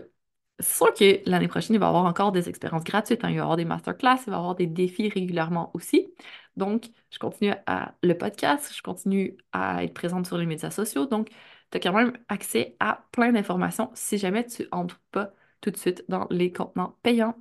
c'est 0.61 0.77
sûr 0.77 0.95
que 0.95 1.29
l'année 1.29 1.49
prochaine, 1.49 1.75
il 1.75 1.79
va 1.79 1.87
y 1.87 1.89
avoir 1.89 2.07
encore 2.07 2.33
des 2.33 2.49
expériences 2.49 2.85
gratuites. 2.85 3.23
Hein. 3.25 3.29
Il 3.31 3.35
va 3.35 3.39
y 3.39 3.41
avoir 3.41 3.57
des 3.57 3.65
masterclass, 3.67 4.19
il 4.27 4.31
va 4.31 4.37
y 4.37 4.39
avoir 4.39 4.55
des 4.55 4.67
défis 4.67 5.09
régulièrement 5.09 5.71
aussi. 5.75 6.15
Donc, 6.57 6.87
je 7.11 7.19
continue 7.19 7.53
à 7.67 7.95
le 8.03 8.17
podcast, 8.17 8.73
je 8.75 8.81
continue 8.83 9.37
à 9.53 9.85
être 9.85 9.93
présente 9.95 10.27
sur 10.27 10.39
les 10.39 10.47
médias 10.47 10.71
sociaux. 10.71 11.07
Donc, 11.07 11.29
tu 11.71 11.77
as 11.79 11.81
quand 11.81 11.93
même 11.93 12.17
accès 12.29 12.77
à 12.81 13.07
plein 13.13 13.33
d'informations 13.33 13.91
si 13.95 14.17
jamais 14.19 14.47
tu 14.47 14.67
entres 14.73 15.01
pas 15.11 15.33
tout 15.61 15.71
de 15.71 15.77
suite 15.77 16.05
dans 16.09 16.27
les 16.31 16.53
contenants 16.53 16.97
payants. 17.03 17.35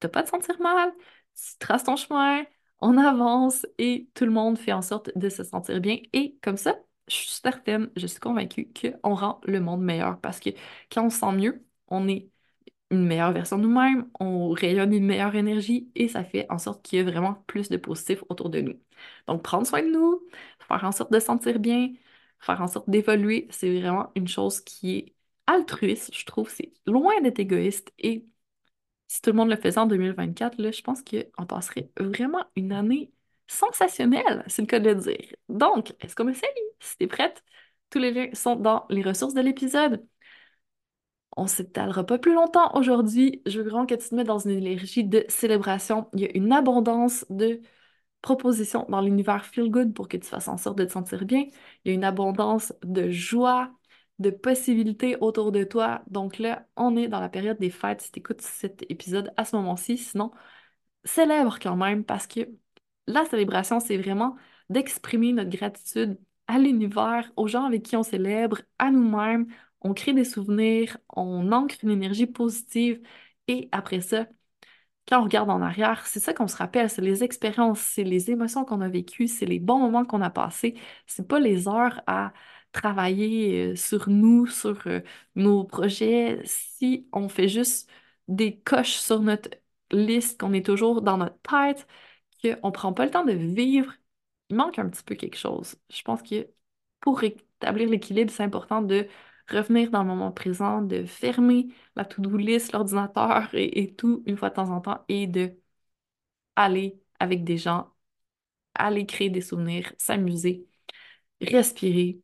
Tu 0.00 0.08
pas 0.08 0.22
de 0.22 0.28
sentir 0.28 0.60
mal, 0.60 0.92
tu 1.34 1.58
traces 1.58 1.84
ton 1.84 1.96
chemin, 1.96 2.44
on 2.80 2.98
avance 2.98 3.66
et 3.78 4.08
tout 4.14 4.24
le 4.26 4.30
monde 4.30 4.58
fait 4.58 4.72
en 4.72 4.82
sorte 4.82 5.10
de 5.16 5.28
se 5.28 5.44
sentir 5.44 5.80
bien. 5.80 5.98
Et 6.12 6.38
comme 6.42 6.56
ça, 6.56 6.76
je 7.08 7.14
suis 7.14 7.28
certaine, 7.30 7.90
je 7.96 8.06
suis 8.06 8.20
convaincue 8.20 8.72
qu'on 8.72 9.14
rend 9.14 9.40
le 9.44 9.60
monde 9.60 9.82
meilleur 9.82 10.20
parce 10.20 10.40
que 10.40 10.50
quand 10.90 11.04
on 11.06 11.10
se 11.10 11.18
sent 11.20 11.32
mieux, 11.32 11.64
on 11.88 12.08
est 12.08 12.30
une 12.90 13.06
meilleure 13.06 13.32
version 13.32 13.58
de 13.58 13.62
nous-mêmes, 13.64 14.08
on 14.20 14.50
rayonne 14.50 14.92
une 14.94 15.06
meilleure 15.06 15.34
énergie 15.34 15.90
et 15.96 16.08
ça 16.08 16.24
fait 16.24 16.46
en 16.50 16.58
sorte 16.58 16.84
qu'il 16.84 16.98
y 16.98 17.02
ait 17.02 17.04
vraiment 17.04 17.34
plus 17.46 17.68
de 17.68 17.76
positifs 17.76 18.22
autour 18.28 18.50
de 18.50 18.60
nous. 18.60 18.80
Donc, 19.26 19.42
prendre 19.42 19.66
soin 19.66 19.82
de 19.82 19.88
nous, 19.90 20.22
faire 20.68 20.84
en 20.84 20.92
sorte 20.92 21.12
de 21.12 21.18
se 21.18 21.26
sentir 21.26 21.58
bien, 21.58 21.92
faire 22.40 22.62
en 22.62 22.68
sorte 22.68 22.88
d'évoluer, 22.88 23.48
c'est 23.50 23.78
vraiment 23.80 24.12
une 24.14 24.28
chose 24.28 24.60
qui 24.60 24.96
est 24.98 25.14
altruiste, 25.46 26.14
je 26.14 26.24
trouve. 26.26 26.48
C'est 26.50 26.72
loin 26.86 27.20
d'être 27.22 27.40
égoïste 27.40 27.92
et 27.98 28.26
si 29.08 29.22
tout 29.22 29.30
le 29.30 29.36
monde 29.36 29.50
le 29.50 29.56
faisait 29.56 29.78
en 29.78 29.86
2024, 29.86 30.58
là, 30.58 30.70
je 30.72 30.82
pense 30.82 31.02
qu'on 31.02 31.46
passerait 31.46 31.90
vraiment 31.98 32.44
une 32.56 32.72
année 32.72 33.12
sensationnelle, 33.46 34.44
c'est 34.48 34.62
le 34.62 34.66
cas 34.66 34.80
de 34.80 34.90
le 34.90 34.96
dire. 34.96 35.34
Donc, 35.48 35.94
est-ce 36.00 36.14
qu'on 36.16 36.28
essaye? 36.28 36.50
Si 36.80 36.96
t'es 36.98 37.06
prête, 37.06 37.42
tous 37.90 37.98
les 37.98 38.10
liens 38.12 38.30
sont 38.34 38.56
dans 38.56 38.86
les 38.90 39.02
ressources 39.02 39.34
de 39.34 39.40
l'épisode. 39.40 40.06
On 41.36 41.46
s'étalera 41.46 42.04
pas 42.04 42.18
plus 42.18 42.34
longtemps 42.34 42.74
aujourd'hui. 42.74 43.42
Je 43.46 43.60
veux 43.60 43.68
vraiment 43.68 43.86
que 43.86 43.94
tu 43.94 44.08
te 44.08 44.14
mettes 44.14 44.26
dans 44.26 44.38
une 44.38 44.52
énergie 44.52 45.04
de 45.04 45.24
célébration. 45.28 46.08
Il 46.14 46.20
y 46.20 46.24
a 46.26 46.36
une 46.36 46.52
abondance 46.52 47.26
de 47.30 47.60
propositions 48.22 48.86
dans 48.88 49.00
l'univers 49.02 49.44
Feel 49.46 49.70
Good 49.70 49.94
pour 49.94 50.08
que 50.08 50.16
tu 50.16 50.26
fasses 50.28 50.48
en 50.48 50.56
sorte 50.56 50.78
de 50.78 50.84
te 50.84 50.92
sentir 50.92 51.24
bien. 51.26 51.44
Il 51.84 51.88
y 51.88 51.90
a 51.92 51.94
une 51.94 52.04
abondance 52.04 52.72
de 52.82 53.10
joie, 53.10 53.70
de 54.18 54.30
possibilités 54.30 55.16
autour 55.20 55.52
de 55.52 55.64
toi. 55.64 56.02
Donc 56.08 56.38
là, 56.38 56.66
on 56.76 56.96
est 56.96 57.08
dans 57.08 57.20
la 57.20 57.28
période 57.28 57.58
des 57.58 57.70
fêtes 57.70 58.00
si 58.02 58.12
tu 58.12 58.20
écoutes 58.20 58.40
cet 58.40 58.84
épisode 58.90 59.32
à 59.36 59.44
ce 59.44 59.56
moment-ci. 59.56 59.98
Sinon, 59.98 60.32
célèbre 61.04 61.58
quand 61.60 61.76
même 61.76 62.04
parce 62.04 62.26
que 62.26 62.40
la 63.06 63.24
célébration, 63.26 63.80
c'est 63.80 63.96
vraiment 63.96 64.36
d'exprimer 64.70 65.32
notre 65.32 65.50
gratitude 65.50 66.18
à 66.48 66.58
l'univers, 66.58 67.30
aux 67.36 67.48
gens 67.48 67.64
avec 67.64 67.82
qui 67.82 67.96
on 67.96 68.02
célèbre, 68.02 68.62
à 68.78 68.90
nous-mêmes. 68.90 69.46
On 69.82 69.94
crée 69.94 70.12
des 70.12 70.24
souvenirs, 70.24 70.98
on 71.14 71.52
ancre 71.52 71.76
une 71.82 71.90
énergie 71.90 72.26
positive 72.26 73.00
et 73.48 73.68
après 73.72 74.00
ça, 74.00 74.26
quand 75.08 75.20
on 75.20 75.24
regarde 75.24 75.50
en 75.50 75.62
arrière, 75.62 76.06
c'est 76.06 76.18
ça 76.20 76.34
qu'on 76.34 76.48
se 76.48 76.56
rappelle, 76.56 76.90
c'est 76.90 77.02
les 77.02 77.22
expériences, 77.22 77.80
c'est 77.80 78.02
les 78.04 78.30
émotions 78.30 78.64
qu'on 78.64 78.80
a 78.80 78.88
vécues, 78.88 79.28
c'est 79.28 79.46
les 79.46 79.60
bons 79.60 79.78
moments 79.78 80.04
qu'on 80.04 80.20
a 80.22 80.30
passés. 80.30 80.74
C'est 81.06 81.28
pas 81.28 81.38
les 81.38 81.68
heures 81.68 82.02
à 82.06 82.32
travailler 82.72 83.72
euh, 83.72 83.76
sur 83.76 84.08
nous, 84.10 84.46
sur 84.46 84.78
euh, 84.86 85.00
nos 85.36 85.64
projets, 85.64 86.40
si 86.44 87.08
on 87.12 87.28
fait 87.28 87.48
juste 87.48 87.88
des 88.28 88.58
coches 88.60 88.96
sur 88.96 89.20
notre 89.20 89.50
liste, 89.92 90.40
qu'on 90.40 90.52
est 90.52 90.66
toujours 90.66 91.02
dans 91.02 91.18
notre 91.18 91.38
tête, 91.42 91.86
qu'on 92.54 92.72
prend 92.72 92.92
pas 92.92 93.04
le 93.04 93.10
temps 93.10 93.24
de 93.24 93.32
vivre, 93.32 93.92
il 94.50 94.56
manque 94.56 94.78
un 94.78 94.88
petit 94.88 95.02
peu 95.04 95.14
quelque 95.14 95.36
chose. 95.36 95.76
Je 95.90 96.02
pense 96.02 96.22
que 96.22 96.48
pour 97.00 97.18
rétablir 97.20 97.88
l'équilibre, 97.88 98.30
c'est 98.32 98.42
important 98.44 98.82
de 98.82 99.08
revenir 99.48 99.90
dans 99.90 100.02
le 100.02 100.08
moment 100.08 100.32
présent, 100.32 100.82
de 100.82 101.04
fermer 101.04 101.68
la 101.96 102.04
to-do 102.04 102.36
list, 102.36 102.72
l'ordinateur 102.72 103.48
et, 103.54 103.82
et, 103.82 103.94
tout 103.94 104.22
une 104.26 104.36
fois 104.36 104.50
de 104.50 104.54
temps 104.54 104.70
en 104.70 104.80
temps 104.80 105.04
et 105.08 105.26
de 105.26 105.56
aller 106.56 107.00
avec 107.18 107.44
des 107.44 107.56
gens, 107.58 107.92
aller 108.74 109.06
créer 109.06 109.30
des 109.30 109.40
souvenirs, 109.40 109.92
s'amuser, 109.98 110.68
respirer, 111.40 112.22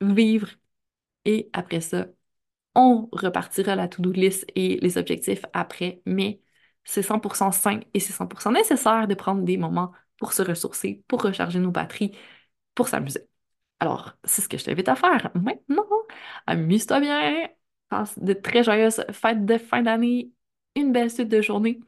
vivre 0.00 0.50
et 1.24 1.50
après 1.52 1.80
ça, 1.80 2.08
on 2.74 3.08
repartira 3.12 3.76
la 3.76 3.88
to-do 3.88 4.12
list 4.12 4.46
et 4.56 4.78
les 4.80 4.98
objectifs 4.98 5.44
après, 5.52 6.02
mais 6.06 6.42
c'est 6.84 7.02
100% 7.02 7.52
sain 7.52 7.80
et 7.94 8.00
c'est 8.00 8.12
100% 8.12 8.52
nécessaire 8.52 9.06
de 9.08 9.14
prendre 9.14 9.42
des 9.42 9.56
moments 9.56 9.92
pour 10.18 10.32
se 10.32 10.42
ressourcer, 10.42 11.04
pour 11.08 11.22
recharger 11.22 11.58
nos 11.58 11.70
batteries, 11.70 12.16
pour 12.74 12.88
s'amuser. 12.88 13.20
Alors, 13.80 14.16
c'est 14.24 14.42
ce 14.42 14.48
que 14.48 14.58
je 14.58 14.64
t'invite 14.64 14.88
à 14.88 14.96
faire 14.96 15.30
maintenant. 15.34 15.86
Amuse-toi 16.46 17.00
bien, 17.00 17.48
passe 17.88 18.18
de 18.18 18.32
très 18.34 18.62
joyeuses 18.64 19.04
fêtes 19.12 19.44
de 19.46 19.58
fin 19.58 19.82
d'année 19.82 20.32
une 20.76 20.92
belle 20.92 21.10
suite 21.10 21.28
de 21.28 21.40
journée. 21.42 21.80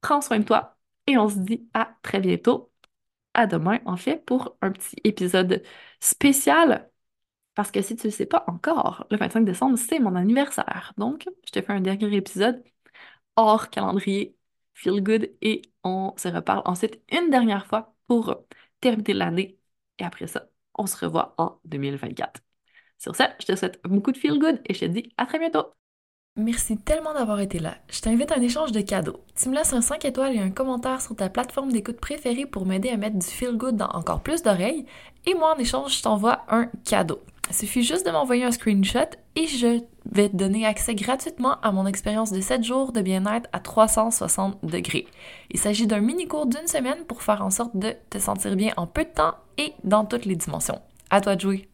Prends 0.00 0.20
soin 0.20 0.38
de 0.40 0.44
toi 0.44 0.78
et 1.06 1.18
on 1.18 1.28
se 1.28 1.38
dit 1.38 1.68
à 1.74 1.96
très 2.02 2.20
bientôt. 2.20 2.72
À 3.34 3.46
demain, 3.46 3.80
en 3.86 3.96
fait, 3.96 4.24
pour 4.24 4.56
un 4.62 4.72
petit 4.72 4.96
épisode 5.04 5.62
spécial. 6.00 6.90
Parce 7.54 7.70
que 7.70 7.82
si 7.82 7.96
tu 7.96 8.06
ne 8.06 8.12
le 8.12 8.16
sais 8.16 8.26
pas 8.26 8.44
encore, 8.48 9.06
le 9.10 9.16
25 9.18 9.44
décembre, 9.44 9.78
c'est 9.78 9.98
mon 10.00 10.16
anniversaire. 10.16 10.92
Donc, 10.98 11.26
je 11.46 11.50
te 11.52 11.62
fais 11.62 11.72
un 11.72 11.80
dernier 11.80 12.14
épisode 12.16 12.62
hors 13.36 13.70
calendrier 13.70 14.36
feel 14.74 15.00
good 15.02 15.30
et 15.42 15.62
on 15.84 16.14
se 16.16 16.28
reparle 16.28 16.62
ensuite 16.66 17.00
une 17.12 17.30
dernière 17.30 17.66
fois 17.66 17.94
pour 18.06 18.36
terminer 18.80 19.14
l'année. 19.14 19.58
Et 19.98 20.04
après 20.04 20.26
ça, 20.26 20.48
on 20.74 20.86
se 20.86 20.96
revoit 21.04 21.34
en 21.38 21.60
2024. 21.64 22.40
Sur 22.98 23.16
ce, 23.16 23.24
je 23.40 23.46
te 23.46 23.56
souhaite 23.56 23.80
beaucoup 23.84 24.12
de 24.12 24.18
feel 24.18 24.38
good 24.38 24.60
et 24.66 24.74
je 24.74 24.80
te 24.80 24.84
dis 24.86 25.12
à 25.16 25.26
très 25.26 25.38
bientôt. 25.38 25.64
Merci 26.38 26.76
tellement 26.76 27.14
d'avoir 27.14 27.40
été 27.40 27.58
là. 27.58 27.76
Je 27.88 28.00
t'invite 28.02 28.30
à 28.30 28.36
un 28.36 28.42
échange 28.42 28.70
de 28.70 28.82
cadeaux. 28.82 29.20
Tu 29.40 29.48
me 29.48 29.54
laisses 29.54 29.72
un 29.72 29.80
5 29.80 30.04
étoiles 30.04 30.36
et 30.36 30.38
un 30.38 30.50
commentaire 30.50 31.00
sur 31.00 31.16
ta 31.16 31.30
plateforme 31.30 31.72
d'écoute 31.72 31.98
préférée 31.98 32.44
pour 32.44 32.66
m'aider 32.66 32.90
à 32.90 32.98
mettre 32.98 33.18
du 33.18 33.26
feel 33.26 33.56
good 33.56 33.76
dans 33.76 33.88
encore 33.88 34.20
plus 34.20 34.42
d'oreilles. 34.42 34.84
Et 35.24 35.32
moi, 35.32 35.54
en 35.56 35.58
échange, 35.58 35.96
je 35.96 36.02
t'envoie 36.02 36.42
un 36.50 36.66
cadeau. 36.84 37.22
Il 37.48 37.56
suffit 37.56 37.82
juste 37.82 38.04
de 38.04 38.10
m'envoyer 38.10 38.44
un 38.44 38.50
screenshot 38.50 39.08
et 39.34 39.46
je 39.46 39.80
vais 40.12 40.28
te 40.28 40.36
donner 40.36 40.66
accès 40.66 40.94
gratuitement 40.94 41.58
à 41.62 41.72
mon 41.72 41.86
expérience 41.86 42.32
de 42.32 42.40
7 42.42 42.62
jours 42.62 42.92
de 42.92 43.00
bien-être 43.00 43.48
à 43.54 43.60
360 43.60 44.58
degrés. 44.62 45.06
Il 45.50 45.58
s'agit 45.58 45.86
d'un 45.86 46.00
mini-cours 46.00 46.46
d'une 46.46 46.66
semaine 46.66 47.04
pour 47.08 47.22
faire 47.22 47.42
en 47.42 47.50
sorte 47.50 47.76
de 47.76 47.94
te 48.10 48.18
sentir 48.18 48.56
bien 48.56 48.74
en 48.76 48.86
peu 48.86 49.04
de 49.04 49.10
temps 49.10 49.36
et 49.56 49.72
dans 49.84 50.04
toutes 50.04 50.26
les 50.26 50.36
dimensions. 50.36 50.82
À 51.08 51.22
toi 51.22 51.36
de 51.36 51.40
jouer! 51.40 51.68